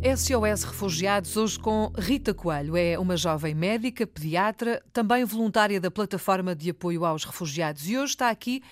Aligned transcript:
SOS 0.00 0.62
Refugiados, 0.62 1.36
hoje 1.36 1.58
com 1.58 1.92
Rita 1.98 2.32
Coelho. 2.32 2.76
É 2.76 2.96
uma 2.96 3.16
jovem 3.16 3.52
médica, 3.52 4.06
pediatra, 4.06 4.80
também 4.92 5.24
voluntária 5.24 5.80
da 5.80 5.90
plataforma 5.90 6.54
de 6.54 6.70
apoio 6.70 7.04
aos 7.04 7.24
refugiados. 7.24 7.88
E 7.88 7.98
hoje 7.98 8.12
está 8.12 8.30
aqui 8.30 8.62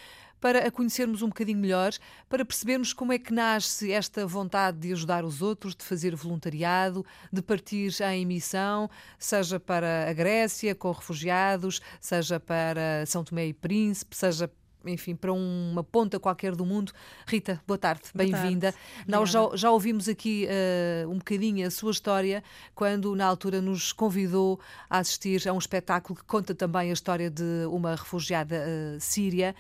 para 0.41 0.69
a 0.69 0.71
conhecermos 0.71 1.23
um 1.23 1.29
bocadinho 1.29 1.59
melhor, 1.59 1.91
para 2.29 2.45
percebermos 2.45 2.93
como 2.93 3.13
é 3.13 3.19
que 3.19 3.33
nasce 3.33 3.91
esta 3.91 4.25
vontade 4.25 4.79
de 4.79 4.93
ajudar 4.93 5.25
os 5.25 5.43
outros, 5.43 5.75
de 5.75 5.85
fazer 5.85 6.15
voluntariado, 6.15 7.05
de 7.33 7.43
partir 7.43 7.93
em 8.03 8.25
missão, 8.25 8.89
seja 9.19 9.59
para 9.59 10.09
a 10.09 10.13
Grécia 10.13 10.77
com 10.77 10.93
refugiados, 10.93 11.81
seja 12.01 12.39
para 12.39 13.05
São 13.05 13.25
Tomé 13.25 13.49
e 13.49 13.53
Príncipe, 13.53 14.15
seja 14.15 14.49
enfim, 14.87 15.15
para 15.15 15.33
uma 15.33 15.83
ponta 15.83 16.19
qualquer 16.19 16.55
do 16.55 16.65
mundo. 16.65 16.93
Rita, 17.27 17.61
boa 17.67 17.79
tarde, 17.79 18.03
bem-vinda. 18.15 18.75
Nós 19.07 19.31
já, 19.31 19.41
já, 19.55 19.71
ouvimos 19.71 20.09
aqui 20.09 20.47
uh, 20.47 21.11
um 21.11 21.19
bocadinho 21.19 21.67
a 21.67 21.71
sua 21.71 21.91
história 21.91 22.43
quando, 22.75 23.15
na 23.15 23.27
altura, 23.27 23.61
nos 23.61 23.93
convidou 23.93 24.61
a 24.89 24.99
assistir 24.99 25.49
a 25.49 25.53
um 25.53 25.59
espetáculo 25.59 26.19
que 26.19 26.25
conta 26.25 26.55
também 26.55 26.91
a 26.91 26.93
história 26.93 27.31
de 27.31 27.67
uma 27.71 27.97
refugiada 27.97 28.57
uh, 28.57 29.01
síria. 29.01 29.55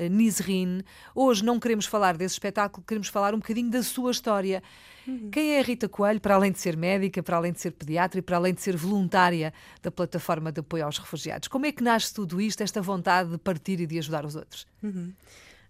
Uh, 0.00 0.08
Nizrin. 0.08 0.82
Hoje 1.14 1.44
não 1.44 1.60
queremos 1.60 1.86
falar 1.86 2.16
desse 2.16 2.34
espetáculo, 2.34 2.84
queremos 2.86 3.08
falar 3.08 3.34
um 3.34 3.38
bocadinho 3.38 3.70
da 3.70 3.82
sua 3.82 4.10
história. 4.10 4.62
Uhum. 5.06 5.30
Quem 5.30 5.54
é 5.54 5.60
a 5.60 5.62
Rita 5.62 5.88
Coelho, 5.88 6.20
para 6.20 6.34
além 6.34 6.52
de 6.52 6.58
ser 6.58 6.76
médica, 6.76 7.22
para 7.22 7.36
além 7.36 7.52
de 7.52 7.60
ser 7.60 7.72
pediatra 7.72 8.18
e 8.18 8.22
para 8.22 8.36
além 8.36 8.54
de 8.54 8.62
ser 8.62 8.76
voluntária 8.76 9.52
da 9.82 9.90
plataforma 9.90 10.50
de 10.50 10.60
apoio 10.60 10.84
aos 10.84 10.98
refugiados? 10.98 11.48
Como 11.48 11.66
é 11.66 11.72
que 11.72 11.82
nasce 11.82 12.14
tudo 12.14 12.40
isto, 12.40 12.62
esta 12.62 12.80
vontade 12.80 13.30
de 13.30 13.38
partir 13.38 13.80
e 13.80 13.86
de 13.86 13.98
ajudar 13.98 14.24
os 14.24 14.36
outros? 14.36 14.66
Uhum. 14.82 15.12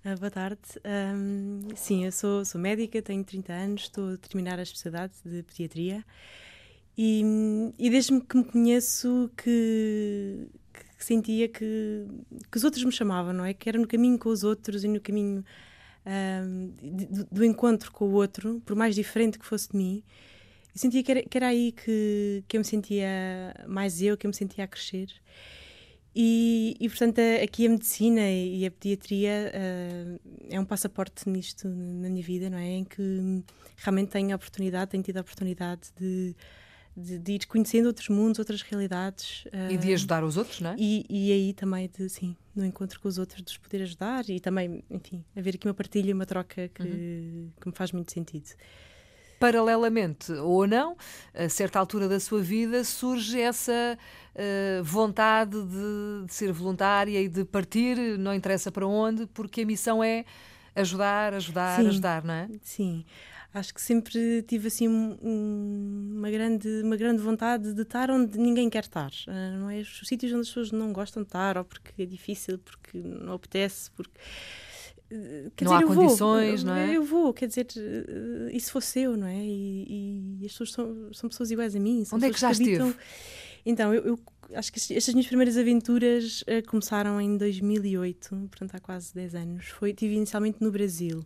Uh, 0.04 0.18
boa 0.18 0.30
tarde. 0.30 0.60
Um, 0.84 1.68
sim, 1.74 2.04
eu 2.04 2.12
sou, 2.12 2.44
sou 2.44 2.60
médica, 2.60 3.02
tenho 3.02 3.24
30 3.24 3.52
anos, 3.52 3.82
estou 3.82 4.14
a 4.14 4.16
terminar 4.16 4.58
a 4.58 4.62
especialidade 4.62 5.12
de 5.24 5.42
pediatria 5.42 6.04
e, 6.96 7.22
e 7.78 7.88
desde 7.90 8.20
que 8.20 8.36
me 8.36 8.44
conheço 8.44 9.30
que, 9.36 10.46
que 11.00 11.06
sentia 11.06 11.48
que, 11.48 12.06
que 12.52 12.58
os 12.58 12.62
outros 12.62 12.84
me 12.84 12.92
chamavam, 12.92 13.32
não 13.32 13.42
é? 13.42 13.54
Que 13.54 13.70
era 13.70 13.78
no 13.78 13.88
caminho 13.88 14.18
com 14.18 14.28
os 14.28 14.44
outros 14.44 14.84
e 14.84 14.88
no 14.88 15.00
caminho 15.00 15.42
um, 16.04 16.74
do, 17.10 17.24
do, 17.24 17.42
encontro 17.42 17.90
com 17.90 18.04
o 18.04 18.12
outro, 18.12 18.60
por 18.66 18.76
mais 18.76 18.94
diferente 18.94 19.38
que 19.38 19.46
fosse 19.46 19.70
de 19.70 19.78
mim, 19.78 20.02
eu 20.74 20.78
sentia 20.78 21.02
que 21.02 21.10
era, 21.10 21.22
que 21.22 21.38
era 21.38 21.46
aí 21.46 21.72
que, 21.72 22.44
que 22.46 22.54
eu 22.54 22.60
me 22.60 22.66
sentia 22.66 23.08
mais 23.66 24.02
eu, 24.02 24.14
que 24.14 24.26
eu 24.26 24.28
me 24.28 24.36
sentia 24.36 24.64
a 24.64 24.66
crescer. 24.66 25.08
E, 26.14 26.76
e 26.78 26.86
portanto, 26.86 27.18
aqui 27.42 27.66
a 27.66 27.70
medicina 27.70 28.30
e 28.30 28.66
a 28.66 28.70
pediatria 28.70 29.52
uh, 29.54 30.20
é 30.50 30.60
um 30.60 30.66
passaporte 30.66 31.26
nisto 31.30 31.66
na 31.66 32.10
minha 32.10 32.22
vida, 32.22 32.50
não 32.50 32.58
é? 32.58 32.72
Em 32.72 32.84
que 32.84 33.42
realmente 33.78 34.10
tenho 34.10 34.32
a 34.32 34.36
oportunidade, 34.36 34.90
tenho 34.90 35.02
tido 35.02 35.16
a 35.16 35.22
oportunidade 35.22 35.88
de 35.98 36.36
de, 36.96 37.18
de, 37.18 37.32
ir 37.32 37.46
conhecendo 37.46 37.86
outros 37.86 38.08
mundos, 38.08 38.38
outras 38.38 38.62
realidades. 38.62 39.44
E 39.70 39.76
de 39.76 39.90
ah, 39.90 39.94
ajudar 39.94 40.24
os 40.24 40.36
outros, 40.36 40.60
não 40.60 40.72
é? 40.72 40.76
E, 40.78 41.06
e 41.08 41.32
aí 41.32 41.52
também, 41.52 41.88
de, 41.88 42.08
sim, 42.08 42.36
no 42.54 42.64
encontro 42.64 43.00
com 43.00 43.08
os 43.08 43.18
outros, 43.18 43.42
de 43.42 43.50
os 43.50 43.56
poder 43.56 43.82
ajudar 43.82 44.28
e 44.28 44.40
também, 44.40 44.84
enfim, 44.90 45.24
haver 45.36 45.54
aqui 45.54 45.66
uma 45.66 45.74
partilha, 45.74 46.14
uma 46.14 46.26
troca 46.26 46.68
que, 46.68 46.82
uhum. 46.82 47.50
que 47.60 47.68
me 47.68 47.74
faz 47.74 47.92
muito 47.92 48.12
sentido. 48.12 48.50
Paralelamente 49.38 50.32
ou 50.32 50.66
não, 50.66 50.96
a 51.32 51.48
certa 51.48 51.78
altura 51.78 52.06
da 52.06 52.20
sua 52.20 52.42
vida 52.42 52.84
surge 52.84 53.40
essa 53.40 53.96
uh, 54.34 54.84
vontade 54.84 55.52
de, 55.52 56.26
de 56.26 56.34
ser 56.34 56.52
voluntária 56.52 57.18
e 57.18 57.26
de 57.26 57.44
partir, 57.44 57.96
não 58.18 58.34
interessa 58.34 58.70
para 58.70 58.86
onde, 58.86 59.26
porque 59.28 59.62
a 59.62 59.66
missão 59.66 60.04
é 60.04 60.26
ajudar, 60.76 61.32
ajudar, 61.32 61.80
sim, 61.80 61.88
ajudar, 61.88 62.22
não 62.22 62.34
é? 62.34 62.48
Sim 62.62 63.04
acho 63.52 63.74
que 63.74 63.82
sempre 63.82 64.42
tive 64.42 64.68
assim 64.68 64.88
um, 64.88 66.14
uma, 66.16 66.30
grande, 66.30 66.68
uma 66.82 66.96
grande 66.96 67.20
vontade 67.20 67.72
de 67.72 67.82
estar 67.82 68.10
onde 68.10 68.38
ninguém 68.38 68.70
quer 68.70 68.84
estar. 68.84 69.10
Uh, 69.26 69.58
não 69.58 69.70
é? 69.70 69.80
Os 69.80 70.02
sítios 70.04 70.32
onde 70.32 70.42
as 70.42 70.48
pessoas 70.48 70.70
não 70.70 70.92
gostam 70.92 71.22
de 71.22 71.28
estar, 71.28 71.58
ou 71.58 71.64
porque 71.64 72.02
é 72.02 72.06
difícil, 72.06 72.58
porque 72.58 72.98
não 72.98 73.34
apetece, 73.34 73.90
porque. 73.92 74.12
Uh, 75.10 75.50
quer 75.56 75.64
não 75.64 75.72
dizer, 75.72 75.84
há 75.84 75.86
condições, 75.94 76.62
vou, 76.62 76.72
não 76.72 76.78
é? 76.78 76.96
Eu 76.96 77.02
vou, 77.02 77.34
quer 77.34 77.48
dizer, 77.48 77.66
e 78.52 78.60
se 78.60 78.70
fosse 78.70 79.00
eu, 79.00 79.16
não 79.16 79.26
é? 79.26 79.44
E, 79.44 80.38
e 80.40 80.46
as 80.46 80.52
pessoas 80.52 80.72
são, 80.72 81.12
são 81.12 81.28
pessoas 81.28 81.50
iguais 81.50 81.74
a 81.74 81.80
mim. 81.80 82.04
Onde 82.12 82.26
é 82.26 82.30
que 82.30 82.38
já 82.40 82.54
que 82.54 82.62
esteve? 82.62 82.94
Então, 83.66 83.92
eu, 83.92 84.06
eu, 84.06 84.20
acho 84.54 84.72
que 84.72 84.78
estas 84.78 85.12
minhas 85.12 85.26
primeiras 85.26 85.56
aventuras 85.56 86.42
uh, 86.42 86.66
começaram 86.68 87.20
em 87.20 87.36
2008, 87.36 88.28
portanto 88.48 88.74
há 88.76 88.80
quase 88.80 89.12
10 89.12 89.34
anos. 89.34 89.66
Foi, 89.66 89.92
tive 89.92 90.14
inicialmente 90.14 90.58
no 90.60 90.70
Brasil. 90.70 91.24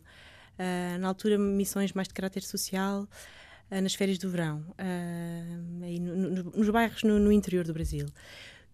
Uh, 0.59 0.98
na 0.98 1.09
altura, 1.09 1.37
missões 1.37 1.92
mais 1.92 2.06
de 2.06 2.15
caráter 2.15 2.42
social, 2.42 3.09
uh, 3.70 3.81
nas 3.81 3.94
férias 3.94 4.19
do 4.19 4.31
verão, 4.31 4.65
uh, 4.70 5.84
aí 5.84 5.98
no, 5.98 6.15
no, 6.15 6.42
nos 6.44 6.70
bairros 6.70 7.03
no, 7.03 7.19
no, 7.19 7.32
interior 7.32 7.65
do 7.65 7.72
Brasil. 7.72 8.06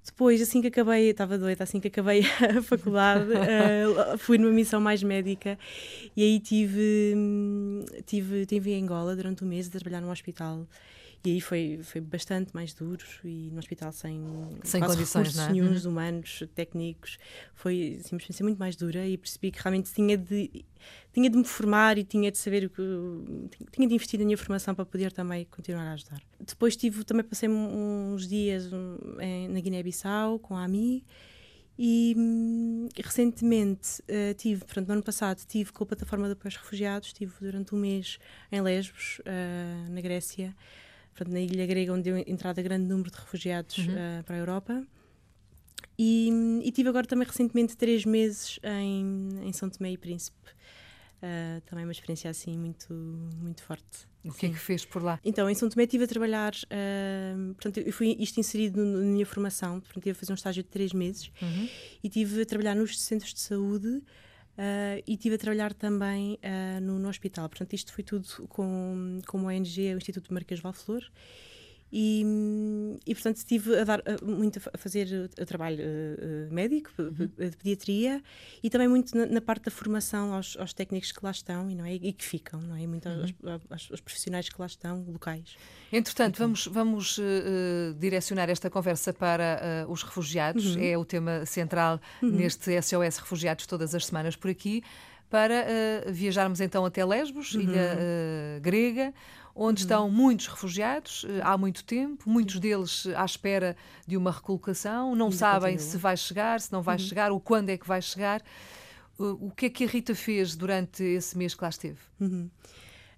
Depois, 0.05 0.41
assim 0.43 0.61
que 0.61 0.69
acabei, 0.69 1.11
estava 1.11 1.39
doida, 1.39 1.65
assim 1.65 1.81
que 1.81 1.89
acabei 1.89 2.23
a 2.57 2.63
faculdade, 2.63 3.31
fui 4.19 4.37
numa 4.39 4.53
missão 4.53 4.81
mais 4.81 5.03
médica 5.03 5.59
e 6.17 6.23
aí 6.23 6.41
tive, 6.41 7.15
tive, 8.07 8.47
tive 8.47 8.73
em 8.73 8.83
Angola 8.83 9.17
durante 9.17 9.45
um 9.45 9.47
mês 9.47 9.69
a 9.69 9.71
trabalhar 9.71 10.01
num 10.01 10.11
hospital 10.11 10.67
e 11.23 11.33
aí 11.33 11.41
foi, 11.41 11.81
foi 11.83 12.01
bastante 12.01 12.55
mais 12.55 12.73
duro 12.73 13.05
e 13.25 13.51
no 13.53 13.59
hospital 13.59 13.93
sem, 13.93 14.23
sem 14.65 14.81
condições 14.81 15.29
recursos 15.29 15.39
é? 15.39 15.53
nenhums, 15.53 15.85
uhum. 15.85 15.93
humanos, 15.93 16.43
técnicos. 16.55 17.19
Foi 17.55 17.99
assim, 18.01 18.15
uma 18.15 18.19
experiência 18.19 18.43
muito 18.43 18.59
mais 18.59 18.75
dura 18.75 19.07
e 19.07 19.19
percebi 19.19 19.51
que 19.51 19.63
realmente 19.63 19.93
tinha 19.93 20.17
de, 20.17 20.65
tinha 21.13 21.29
de 21.29 21.37
me 21.37 21.45
formar 21.45 21.99
e 21.99 22.05
tinha 22.05 22.33
de 22.33 22.39
saber 22.39 22.65
o 22.65 22.71
que. 22.71 22.83
tinha 23.71 23.87
de 23.87 23.95
investir 23.95 24.19
na 24.19 24.25
minha 24.25 24.39
formação 24.39 24.75
para 24.75 24.87
poder 24.87 25.13
também 25.13 25.45
continuar 25.45 25.83
a 25.89 25.93
ajudar. 25.93 26.23
Depois 26.39 26.75
tive, 26.75 27.05
também 27.05 27.25
passei 27.25 27.51
uns 27.51 28.27
dias 28.27 28.71
na 28.71 29.61
Guiné-Bissau 29.61 30.39
com 30.39 30.57
a 30.57 30.65
AMI. 30.65 31.05
E 31.83 32.15
hum, 32.15 32.89
recentemente 33.03 34.03
uh, 34.03 34.35
tive, 34.35 34.67
portanto, 34.67 34.89
no 34.89 34.93
ano 34.93 35.03
passado, 35.03 35.39
tive 35.47 35.73
com 35.73 35.83
a 35.83 35.87
plataforma 35.87 36.27
de 36.27 36.33
apoio 36.33 36.49
aos 36.49 36.57
refugiados, 36.57 37.09
estive 37.09 37.33
durante 37.41 37.75
um 37.75 37.79
mês 37.79 38.19
em 38.53 38.61
Lesbos, 38.61 39.19
uh, 39.21 39.91
na 39.91 40.03
Grécia, 40.03 40.55
portanto, 41.21 41.33
na 41.33 41.41
ilha 41.41 41.67
grega, 41.67 41.93
onde 41.93 42.03
deu 42.03 42.17
entrada 42.19 42.63
grande 42.63 42.87
número 42.87 43.11
de 43.11 43.19
refugiados 43.19 43.77
uhum. 43.77 43.85
uh, 43.85 44.25
para 44.25 44.37
a 44.37 44.39
Europa. 44.39 44.87
E, 45.99 46.31
e, 46.65 46.73
tive 46.73 46.89
agora 46.89 47.07
também 47.07 47.27
recentemente 47.27 47.77
três 47.77 48.07
meses 48.07 48.59
em, 48.63 49.29
em 49.43 49.53
São 49.53 49.69
Tomé 49.69 49.93
e 49.93 49.99
Príncipe. 49.99 50.39
Uh, 51.19 51.61
também 51.67 51.85
uma 51.85 51.93
experiência 51.93 52.31
assim 52.31 52.57
muito, 52.57 52.95
muito 52.95 53.63
forte. 53.63 54.09
O 54.25 54.33
que 54.33 54.41
Sim. 54.41 54.47
é 54.47 54.51
que 54.51 54.59
fez 54.59 54.87
por 54.87 55.03
lá? 55.03 55.21
Então, 55.23 55.51
em 55.51 55.55
São 55.55 55.69
Tomé 55.69 55.85
estive 55.85 56.05
a 56.05 56.07
trabalhar, 56.07 56.55
uh, 56.55 57.55
portanto, 57.55 57.79
eu 57.79 57.93
fui 57.93 58.17
isto 58.19 58.41
inserido 58.41 58.83
na 58.83 59.05
minha 59.05 59.27
formação, 59.27 59.81
portanto, 59.81 59.99
estive 59.99 60.13
a 60.13 60.15
fazer 60.15 60.33
um 60.33 60.37
estágio 60.37 60.63
de 60.63 60.71
três 60.71 60.95
meses 60.95 61.31
uhum. 61.43 61.69
e 62.03 62.07
estive 62.07 62.41
a 62.41 62.47
trabalhar 62.47 62.75
nos 62.75 62.99
centros 62.99 63.35
de 63.35 63.41
saúde 63.41 64.03
Uh, 64.59 65.03
e 65.07 65.15
estive 65.15 65.37
a 65.37 65.39
trabalhar 65.39 65.73
também 65.73 66.39
uh, 66.45 66.81
no, 66.81 66.99
no, 66.99 67.09
hospital. 67.09 67.49
Portanto, 67.49 67.73
isto 67.73 67.93
foi 67.93 68.05
tudo 68.05 68.27
com, 68.49 69.21
com 69.27 69.49
a 69.49 69.53
ONG, 69.53 69.95
o 69.95 69.97
Instituto 69.97 70.35
Marquês 70.35 70.61
Valflor. 70.61 71.03
E, 71.93 72.25
e, 73.05 73.15
portanto 73.15 73.39
estive 73.39 73.81
a 73.81 73.85
dar 73.85 74.03
muito 74.23 74.61
a 74.73 74.79
fazer 74.79 75.29
trabalho 75.45 75.81
uh, 75.81 76.55
médico 76.55 76.91
uhum. 76.97 77.29
de 77.37 77.57
pediatria 77.57 78.23
e 78.63 78.71
também 78.71 78.87
muito 78.87 79.17
na, 79.17 79.27
na, 79.27 79.41
parte 79.41 79.65
da 79.65 79.73
formação 79.73 80.33
aos, 80.33 80.57
aos, 80.57 80.73
técnicos 80.73 81.11
que 81.11 81.19
lá 81.25 81.33
estão 81.33 81.69
e 81.69 81.75
não 81.75 81.85
é 81.85 81.95
e 81.95 82.13
que 82.13 82.25
ficam 82.25 82.61
não 82.61 82.77
é 82.77 82.87
muito 82.87 83.09
uhum. 83.09 83.23
aos, 83.23 83.63
aos, 83.69 83.89
aos, 83.91 84.01
profissionais 84.01 84.49
que 84.49 84.55
lá 84.61 84.67
estão 84.67 85.05
locais 85.09 85.57
entretanto 85.93 86.37
então. 86.37 86.47
vamos 86.47 86.67
vamos 86.69 87.19
uh, 87.19 87.95
direcionar 87.99 88.49
esta 88.49 88.71
conversa 88.71 89.13
para 89.13 89.87
uh, 89.89 89.91
os 89.91 90.05
refugiados 90.05 90.77
uhum. 90.77 90.83
é 90.85 90.97
o 90.97 91.05
tema 91.05 91.45
central 91.45 92.01
uhum. 92.23 92.31
neste 92.31 92.81
SOS 92.81 93.17
refugiados 93.17 93.67
todas 93.67 93.97
as 93.97 94.07
semanas 94.07 94.37
por 94.37 94.49
aqui 94.49 94.85
para 95.29 95.65
viajarmos 96.09 96.61
então 96.61 96.85
até 96.85 97.05
Lesbos 97.05 97.55
ilha 97.55 97.97
uhum. 97.97 98.61
grega 98.61 99.15
onde 99.63 99.83
uhum. 99.83 99.85
estão 99.85 100.11
muitos 100.11 100.47
refugiados 100.47 101.27
eh, 101.29 101.41
há 101.43 101.59
muito 101.59 101.85
tempo, 101.85 102.29
muitos 102.29 102.59
deles 102.59 103.07
à 103.15 103.27
espera 103.27 103.77
de 104.07 104.17
uma 104.17 104.33
recolocação, 104.33 105.15
não 105.15 105.31
sabem 105.31 105.77
se 105.77 105.99
vai 105.99 106.17
chegar, 106.17 106.63
se 106.63 106.73
não 106.73 106.81
vai 106.81 106.97
uhum. 106.97 107.03
chegar, 107.03 107.31
ou 107.31 107.39
quando 107.39 107.69
é 107.69 107.77
que 107.77 107.87
vai 107.87 108.01
chegar. 108.01 108.43
O 109.19 109.51
que 109.51 109.67
é 109.67 109.69
que 109.69 109.85
a 109.85 109.87
Rita 109.87 110.15
fez 110.15 110.57
durante 110.57 111.05
esse 111.05 111.37
mês 111.37 111.55
que 111.55 111.63
lá 111.63 111.69
esteve? 111.69 111.99
Uhum. 112.19 112.49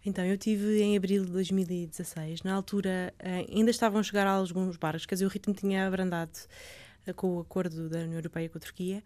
Então, 0.05 0.25
eu 0.25 0.37
tive 0.37 0.83
em 0.83 0.97
abril 0.97 1.25
de 1.25 1.31
2016. 1.31 2.43
Na 2.43 2.55
altura, 2.55 3.15
eh, 3.21 3.47
ainda 3.49 3.71
estavam 3.71 4.01
a 4.01 4.03
chegar 4.03 4.27
alguns 4.27 4.77
barcos, 4.77 5.07
quer 5.07 5.15
dizer, 5.15 5.27
o 5.27 5.29
ritmo 5.29 5.55
tinha 5.55 5.87
abrandado 5.87 6.37
eh, 7.07 7.13
com 7.13 7.37
o 7.37 7.41
acordo 7.41 7.89
da 7.89 8.01
União 8.01 8.19
Europeia 8.19 8.49
com 8.49 8.59
a 8.59 8.61
Turquia. 8.61 9.05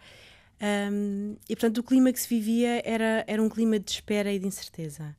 Um, 0.91 1.37
e, 1.47 1.55
portanto, 1.55 1.79
o 1.79 1.83
clima 1.83 2.11
que 2.11 2.19
se 2.19 2.29
vivia 2.31 2.81
era, 2.83 3.23
era 3.27 3.43
um 3.43 3.49
clima 3.51 3.79
de 3.79 3.91
espera 3.91 4.33
e 4.33 4.39
de 4.39 4.47
incerteza. 4.47 5.15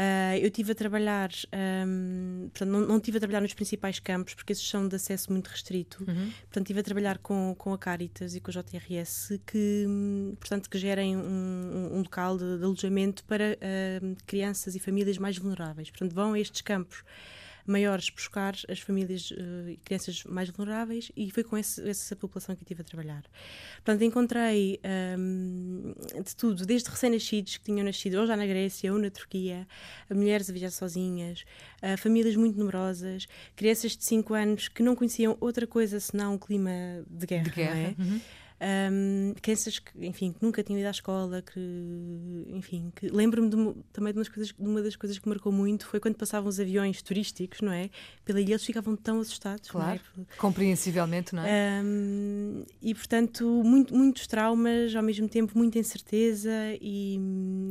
Uh, 0.00 0.38
eu 0.40 0.50
tive 0.50 0.72
a 0.72 0.74
trabalhar, 0.74 1.28
um, 1.86 2.48
portanto, 2.50 2.70
não, 2.70 2.80
não 2.80 2.98
tive 2.98 3.18
a 3.18 3.20
trabalhar 3.20 3.42
nos 3.42 3.52
principais 3.52 4.00
campos, 4.00 4.32
porque 4.32 4.54
esses 4.54 4.66
são 4.66 4.88
de 4.88 4.96
acesso 4.96 5.30
muito 5.30 5.48
restrito. 5.48 6.02
Uhum. 6.08 6.32
Portanto, 6.44 6.66
tive 6.66 6.80
a 6.80 6.82
trabalhar 6.82 7.18
com, 7.18 7.54
com 7.58 7.74
a 7.74 7.78
Caritas 7.78 8.34
e 8.34 8.40
com 8.40 8.50
a 8.50 8.54
JRS, 8.54 9.38
que, 9.46 9.86
portanto, 10.38 10.70
que 10.70 10.78
gerem 10.78 11.18
um, 11.18 11.90
um 11.92 11.98
local 11.98 12.38
de, 12.38 12.56
de, 12.56 12.64
alojamento 12.64 13.22
para 13.24 13.58
uh, 13.58 14.16
crianças 14.26 14.74
e 14.74 14.78
famílias 14.78 15.18
mais 15.18 15.36
vulneráveis. 15.36 15.90
Portanto, 15.90 16.14
vão 16.14 16.32
a 16.32 16.40
estes 16.40 16.62
campos 16.62 17.04
maiores 17.66 18.10
buscar 18.10 18.54
as 18.68 18.80
famílias 18.80 19.30
e 19.30 19.74
uh, 19.74 19.78
crianças 19.84 20.24
mais 20.24 20.48
vulneráveis 20.50 21.10
e 21.16 21.30
foi 21.30 21.44
com 21.44 21.56
esse, 21.56 21.88
essa 21.88 22.16
população 22.16 22.54
que 22.54 22.60
eu 22.60 22.64
estive 22.64 22.82
a 22.82 22.84
trabalhar. 22.84 23.22
Portanto, 23.76 24.02
encontrei 24.02 24.80
um, 25.18 25.94
de 26.24 26.36
tudo, 26.36 26.66
desde 26.66 26.88
recém-nascidos 26.88 27.56
que 27.56 27.64
tinham 27.64 27.84
nascido 27.84 28.18
ou 28.18 28.26
já 28.26 28.36
na 28.36 28.46
Grécia 28.46 28.92
ou 28.92 28.98
na 28.98 29.10
Turquia, 29.10 29.66
mulheres 30.10 30.48
a 30.50 30.52
viajar 30.52 30.70
sozinhas, 30.70 31.44
uh, 31.82 31.96
famílias 31.96 32.36
muito 32.36 32.58
numerosas, 32.58 33.26
crianças 33.56 33.96
de 33.96 34.04
5 34.04 34.34
anos 34.34 34.68
que 34.68 34.82
não 34.82 34.94
conheciam 34.94 35.36
outra 35.40 35.66
coisa 35.66 36.00
senão 36.00 36.34
um 36.34 36.38
clima 36.38 36.70
de 37.08 37.26
guerra, 37.26 37.44
de 37.44 37.50
guerra. 37.50 37.74
não 37.74 37.82
é? 37.82 37.94
Uhum. 37.98 38.20
Um, 38.62 39.32
crianças 39.40 39.78
que, 39.78 40.06
enfim, 40.06 40.32
que 40.32 40.42
nunca 40.42 40.62
tinham 40.62 40.78
ido 40.78 40.86
à 40.86 40.90
escola, 40.90 41.40
que, 41.40 41.58
enfim, 42.48 42.92
que 42.94 43.08
lembro-me 43.08 43.74
também 43.90 44.12
de, 44.12 44.18
umas 44.18 44.28
coisas, 44.28 44.48
de 44.52 44.68
uma 44.68 44.82
das 44.82 44.96
coisas 44.96 45.18
que 45.18 45.26
marcou 45.26 45.50
muito 45.50 45.86
foi 45.86 45.98
quando 45.98 46.16
passavam 46.16 46.46
os 46.46 46.60
aviões 46.60 47.00
turísticos, 47.00 47.62
não 47.62 47.72
é? 47.72 47.88
Pela 48.22 48.38
ilha 48.38 48.52
eles 48.52 48.64
ficavam 48.64 48.94
tão 48.96 49.20
assustados, 49.20 49.70
claro, 49.70 49.98
não 50.14 50.24
é? 50.24 50.36
compreensivelmente, 50.36 51.34
não 51.34 51.42
é? 51.42 51.80
Um, 51.82 52.62
e 52.82 52.94
portanto, 52.94 53.46
muito, 53.64 53.94
muitos 53.96 54.26
traumas, 54.26 54.94
ao 54.94 55.02
mesmo 55.02 55.26
tempo 55.26 55.56
muita 55.56 55.78
incerteza 55.78 56.52
e, 56.82 57.18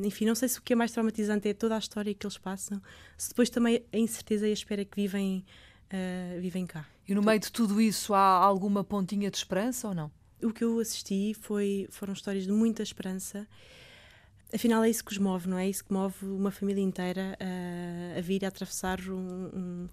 enfim, 0.03 0.25
não 0.25 0.33
sei 0.33 0.50
se 0.50 0.57
o 0.57 0.62
que 0.63 0.74
é 0.74 0.75
mais 0.75 0.92
traumatizante 0.92 1.47
é 1.47 1.53
toda 1.53 1.75
a 1.75 1.80
história 1.80 2.12
que 2.15 2.25
eles 2.25 2.39
passam, 2.39 2.81
se 3.15 3.30
depois 3.30 3.51
também 3.51 3.83
a 3.94 3.97
incerteza 3.97 4.47
e 4.47 4.50
a 4.50 4.53
espera 4.53 4.83
que 4.83 4.95
vivem, 4.95 5.45
uh, 5.94 6.42
vivem 6.42 6.65
cá. 6.65 6.88
E 7.07 7.13
no 7.13 7.21
meio 7.21 7.39
de 7.39 7.51
tudo 7.51 7.80
isso 7.80 8.15
há 8.15 8.19
alguma 8.19 8.83
pontinha 8.83 9.30
de 9.30 9.38
esperança 9.38 9.88
ou 9.88 9.94
não? 9.94 10.19
O 10.41 10.51
que 10.51 10.63
eu 10.63 10.80
assisti 10.80 11.33
foi, 11.33 11.88
foram 11.89 12.13
histórias 12.13 12.45
de 12.45 12.51
muita 12.51 12.83
esperança. 12.83 13.47
Afinal, 14.53 14.83
é 14.83 14.89
isso 14.89 15.03
que 15.03 15.12
os 15.12 15.18
move, 15.18 15.47
não 15.47 15.57
é? 15.57 15.69
isso 15.69 15.83
que 15.86 15.94
move 15.94 16.25
uma 16.25 16.50
família 16.50 16.81
inteira 16.81 17.38
a, 17.39 18.18
a 18.18 18.21
vir 18.21 18.44
a 18.44 18.47
atravessar 18.47 19.00
um, 19.01 19.15
um, 19.18 19.89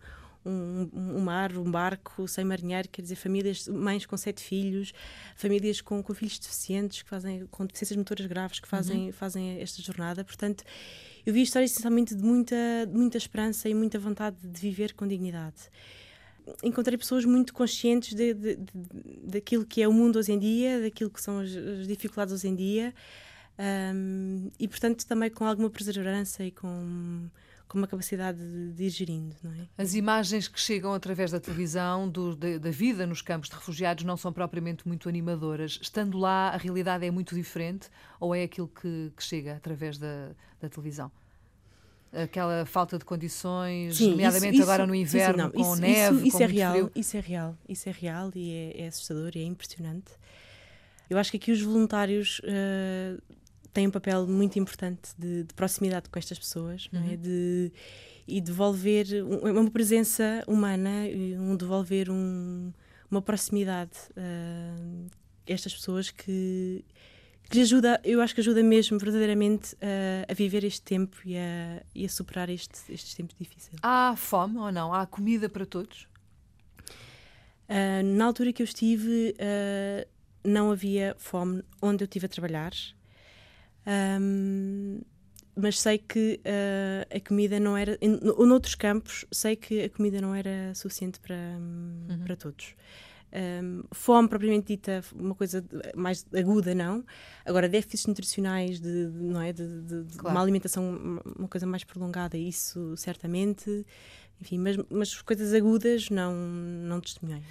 um, 0.47 0.91
um, 0.95 1.21
mar, 1.21 1.53
um 1.59 1.71
barco 1.71 2.27
sem 2.27 2.43
marinheiro, 2.45 2.89
quer 2.89 3.03
dizer, 3.03 3.17
famílias, 3.17 3.69
mães 3.69 4.07
com 4.07 4.17
sete 4.17 4.43
filhos, 4.43 4.95
famílias 5.35 5.83
com, 5.83 6.03
com 6.03 6.15
filhos 6.15 6.39
deficientes, 6.39 7.03
que 7.03 7.09
fazem, 7.11 7.47
com 7.51 7.67
deficiências 7.67 7.99
motoras 7.99 8.27
graves, 8.27 8.61
que 8.61 8.69
fazem, 8.69 9.07
uhum. 9.07 9.13
fazem 9.13 9.61
esta 9.61 9.83
jornada. 9.83 10.25
Portanto, 10.25 10.65
eu 11.27 11.35
vi 11.35 11.43
histórias 11.43 11.73
essencialmente 11.73 12.15
de 12.15 12.23
muita, 12.23 12.57
de 12.87 12.97
muita 12.97 13.19
esperança 13.19 13.69
e 13.69 13.75
muita 13.75 13.99
vontade 13.99 14.37
de 14.43 14.61
viver 14.61 14.95
com 14.95 15.07
dignidade 15.07 15.69
encontrei 16.63 16.97
pessoas 16.97 17.25
muito 17.25 17.53
conscientes 17.53 18.15
de, 18.15 18.35
de, 18.35 18.57
de, 18.57 18.73
daquilo 19.25 19.65
que 19.65 19.83
é 19.83 19.89
o 19.89 19.93
mundo 19.93 20.19
hoje 20.19 20.33
em 20.33 20.39
dia, 20.39 20.81
daquilo 20.81 21.11
que 21.11 21.21
são 21.21 21.41
as, 21.41 21.55
as 21.55 21.87
dificuldades 21.87 22.33
hoje 22.33 22.49
em 22.49 22.55
dia, 22.55 22.95
um, 23.95 24.51
e 24.59 24.69
portanto 24.69 25.07
também 25.07 25.31
com 25.31 25.45
alguma 25.45 25.71
perseverança 25.71 26.45
e 26.45 26.51
com, 26.51 27.29
com 27.67 27.79
uma 27.79 27.87
capacidade 27.87 28.39
de, 28.39 28.73
de 28.73 28.85
ir 28.85 28.91
gerindo. 28.91 29.35
Não 29.43 29.53
é? 29.53 29.69
As 29.79 29.95
imagens 29.95 30.47
que 30.47 30.61
chegam 30.61 30.93
através 30.93 31.31
da 31.31 31.41
televisão 31.41 32.09
do, 32.09 32.37
de, 32.37 32.59
da 32.59 32.71
vida 32.71 33.07
nos 33.07 33.23
campos 33.23 33.49
de 33.49 33.55
refugiados 33.55 34.05
não 34.05 34.17
são 34.17 34.33
propriamente 34.33 34.87
muito 34.87 35.09
animadoras. 35.09 35.79
Estando 35.81 36.19
lá, 36.19 36.51
a 36.51 36.57
realidade 36.57 37.05
é 37.05 37.11
muito 37.11 37.35
diferente 37.35 37.89
ou 38.21 38.35
é 38.35 38.43
aquilo 38.45 38.69
que, 38.69 39.13
que 39.17 39.23
chega 39.23 39.57
através 39.57 39.99
da, 39.99 40.31
da 40.61 40.69
televisão? 40.69 41.11
Aquela 42.13 42.65
falta 42.65 42.99
de 42.99 43.05
condições, 43.05 43.97
sim, 43.97 44.11
nomeadamente 44.11 44.55
isso, 44.55 44.63
agora 44.63 44.87
no 44.87 44.95
inverno 44.95 45.45
sim, 45.45 45.51
sim, 45.51 45.53
com 45.53 45.73
isso, 45.73 45.81
neve, 45.81 46.17
isso, 46.17 46.27
isso 46.27 46.37
com 46.39 46.43
é 46.43 46.47
real, 46.47 46.73
frio. 46.73 46.93
Isso 46.95 47.17
é 47.17 47.21
real, 47.21 47.59
isso 47.69 47.89
é 47.89 47.93
real 47.93 48.31
e 48.35 48.53
é, 48.53 48.83
é 48.83 48.87
assustador 48.89 49.33
e 49.35 49.41
é 49.41 49.45
impressionante. 49.45 50.13
Eu 51.09 51.19
acho 51.19 51.31
que 51.31 51.37
aqui 51.37 51.53
os 51.53 51.63
voluntários 51.63 52.41
uh, 52.41 53.23
têm 53.73 53.87
um 53.87 53.91
papel 53.91 54.27
muito 54.27 54.59
importante 54.59 55.11
de, 55.19 55.45
de 55.45 55.55
proximidade 55.55 56.09
com 56.09 56.19
estas 56.19 56.39
pessoas, 56.39 56.89
uhum. 56.93 57.01
não 57.01 57.07
é? 57.07 57.11
Uhum. 57.11 57.17
De, 57.17 57.73
e 58.27 58.41
devolver 58.41 59.07
um, 59.25 59.61
uma 59.61 59.71
presença 59.71 60.43
humana, 60.49 61.05
um 61.39 61.57
devolver 61.57 62.11
um, 62.11 62.73
uma 63.11 63.23
proximidade 63.23 63.93
uh, 64.17 65.07
a 65.49 65.53
estas 65.53 65.75
pessoas 65.75 66.11
que 66.11 66.85
que 67.49 67.57
lhe 67.57 67.63
ajuda, 67.63 68.01
eu 68.05 68.21
acho 68.21 68.35
que 68.35 68.41
ajuda 68.41 68.63
mesmo 68.63 68.99
verdadeiramente 68.99 69.77
a, 69.81 70.31
a 70.31 70.35
viver 70.35 70.65
este 70.65 70.83
tempo 70.83 71.17
e 71.25 71.37
a, 71.37 71.83
e 71.95 72.05
a 72.05 72.09
superar 72.09 72.49
este, 72.51 72.93
estes 72.93 73.15
tempos 73.15 73.37
difíceis. 73.39 73.77
Há 73.83 74.15
fome 74.17 74.59
ou 74.59 74.73
não? 74.73 74.93
Há 74.93 75.07
comida 75.07 75.49
para 75.49 75.65
todos? 75.65 76.09
Uh, 77.69 78.03
na 78.05 78.25
altura 78.25 78.53
que 78.53 78.63
eu 78.63 78.65
estive, 78.65 79.35
uh, 79.39 80.09
não 80.45 80.71
havia 80.71 81.15
fome 81.19 81.63
onde 81.83 82.05
eu 82.05 82.07
estive 82.07 82.27
a 82.27 82.29
trabalhar. 82.29 82.73
Um, 84.21 85.01
mas 85.55 85.81
sei 85.81 85.99
que 85.99 86.41
uh, 86.45 87.17
a 87.17 87.21
comida 87.21 87.59
não 87.59 87.77
era. 87.77 87.97
Em, 88.01 88.11
noutros 88.21 88.75
campos, 88.75 89.25
sei 89.31 89.57
que 89.57 89.85
a 89.85 89.89
comida 89.89 90.21
não 90.21 90.35
era 90.35 90.75
suficiente 90.75 91.19
para, 91.19 91.37
uhum. 91.37 92.23
para 92.25 92.37
todos. 92.37 92.75
Um, 93.33 93.83
fome 93.93 94.29
propriamente 94.29 94.69
dita, 94.69 95.03
uma 95.15 95.35
coisa 95.35 95.65
mais 95.95 96.25
aguda, 96.35 96.75
não. 96.75 97.05
Agora, 97.45 97.69
déficits 97.69 98.07
nutricionais, 98.07 98.81
de, 98.81 99.11
de 99.11 99.23
não 99.23 99.41
é? 99.41 99.53
De, 99.53 99.83
de, 99.83 100.05
de 100.05 100.17
claro. 100.17 100.35
uma 100.35 100.43
alimentação, 100.43 101.23
uma 101.39 101.49
coisa 101.49 101.67
mais 101.67 101.85
prolongada, 101.85 102.37
isso 102.37 102.97
certamente. 102.97 103.85
Enfim, 104.41 104.59
mas, 104.59 104.77
mas 104.91 105.23
coisas 105.23 105.53
agudas 105.53 106.09
não, 106.11 106.35
não 106.35 107.01
testemunhei. 107.01 107.43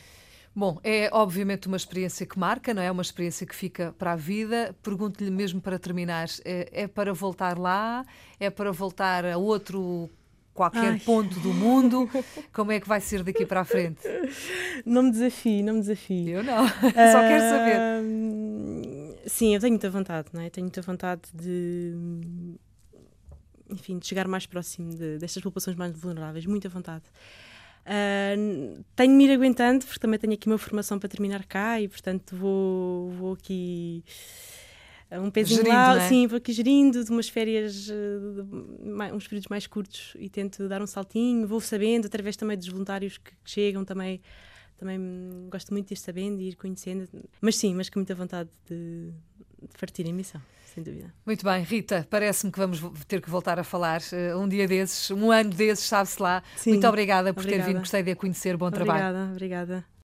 Bom, 0.55 0.79
é 0.85 1.09
obviamente 1.11 1.67
uma 1.67 1.75
experiência 1.75 2.25
que 2.25 2.39
marca, 2.39 2.73
não 2.73 2.81
é? 2.81 2.89
Uma 2.89 3.01
experiência 3.01 3.45
que 3.45 3.53
fica 3.53 3.93
para 3.97 4.13
a 4.13 4.15
vida. 4.15 4.73
Pergunto-lhe 4.81 5.29
mesmo 5.29 5.59
para 5.59 5.77
terminar: 5.77 6.27
é, 6.45 6.83
é 6.83 6.87
para 6.87 7.13
voltar 7.13 7.59
lá? 7.59 8.05
É 8.39 8.49
para 8.49 8.71
voltar 8.71 9.25
a 9.25 9.37
outro 9.37 10.09
qualquer 10.55 10.93
Ai. 10.93 10.99
ponto 10.99 11.39
do 11.41 11.53
mundo. 11.53 12.09
Como 12.51 12.71
é 12.71 12.79
que 12.79 12.87
vai 12.87 13.01
ser 13.01 13.21
daqui 13.21 13.45
para 13.45 13.61
a 13.61 13.65
frente? 13.65 14.01
Não 14.85 15.03
me 15.03 15.11
desafie, 15.11 15.61
não 15.61 15.75
me 15.75 15.81
desafie. 15.81 16.29
Eu 16.31 16.43
não, 16.43 16.65
só 16.71 17.19
quero 17.19 17.49
saber. 17.49 17.79
sim, 19.27 19.53
eu 19.53 19.59
tenho 19.59 19.73
muita 19.73 19.89
vontade, 19.89 20.29
não 20.33 20.41
é? 20.41 20.49
Tenho 20.49 20.65
muita 20.65 20.81
vontade 20.81 21.21
de. 21.33 21.93
Enfim, 23.69 23.99
de 23.99 24.07
chegar 24.07 24.27
mais 24.27 24.45
próximo 24.45 24.95
de, 24.95 25.17
destas 25.17 25.43
populações 25.43 25.75
mais 25.75 25.91
vulneráveis, 25.91 26.45
muita 26.45 26.69
vontade. 26.69 27.03
Uh, 27.85 28.83
tenho-me 28.95 29.25
ir 29.25 29.31
aguentando, 29.31 29.85
porque 29.85 29.99
também 29.99 30.17
tenho 30.17 30.33
aqui 30.33 30.47
uma 30.47 30.57
formação 30.57 30.97
para 30.97 31.09
terminar 31.09 31.45
cá 31.45 31.79
e, 31.81 31.87
portanto, 31.87 32.35
vou, 32.35 33.11
vou 33.11 33.33
aqui 33.33 34.03
um 35.19 35.31
pezinho 35.31 35.57
gerindo, 35.57 35.75
lá, 35.75 35.95
é? 35.97 36.07
sim, 36.07 36.27
vou 36.27 36.37
aqui 36.37 36.53
gerindo 36.53 37.03
de 37.03 37.11
umas 37.11 37.29
férias, 37.29 37.89
uh, 37.89 39.13
uns 39.13 39.27
períodos 39.27 39.47
mais 39.49 39.67
curtos 39.67 40.15
e 40.19 40.29
tento 40.29 40.67
dar 40.67 40.81
um 40.81 40.87
saltinho, 40.87 41.47
vou 41.47 41.59
sabendo 41.61 42.07
através 42.07 42.35
também 42.35 42.57
dos 42.57 42.67
voluntários 42.67 43.17
que, 43.17 43.31
que 43.31 43.49
chegam 43.49 43.83
também. 43.83 44.21
Também 44.77 44.99
gosto 45.49 45.71
muito 45.71 45.87
de 45.87 45.93
ir 45.93 45.97
sabendo 45.97 46.41
e 46.41 46.49
ir 46.49 46.55
conhecendo, 46.55 47.07
mas 47.39 47.55
sim, 47.55 47.73
mas 47.73 47.89
com 47.89 47.99
muita 47.99 48.13
vontade 48.13 48.49
de, 48.69 49.09
de 49.61 49.77
partir 49.79 50.05
em 50.05 50.11
missão 50.11 50.41
sem 50.75 50.83
dúvida. 50.83 51.13
Muito 51.25 51.43
bem, 51.45 51.63
Rita, 51.63 52.05
parece-me 52.09 52.51
que 52.51 52.59
vamos 52.59 52.81
ter 53.07 53.21
que 53.21 53.29
voltar 53.29 53.57
a 53.57 53.63
falar 53.63 54.01
uh, 54.01 54.37
um 54.37 54.47
dia 54.47 54.67
desses, 54.67 55.09
um 55.09 55.31
ano 55.31 55.49
desses, 55.49 55.85
sabe-se 55.85 56.21
lá. 56.21 56.43
Sim, 56.57 56.71
Muito 56.71 56.87
obrigada 56.87 57.33
por 57.33 57.41
obrigada. 57.41 57.63
ter 57.63 57.69
vindo, 57.69 57.79
gostei 57.79 58.03
de 58.03 58.11
a 58.11 58.15
conhecer, 58.15 58.57
bom 58.57 58.67
obrigada, 58.67 58.85
trabalho. 58.85 59.31
Obrigada, 59.31 59.31
obrigada. 59.31 59.85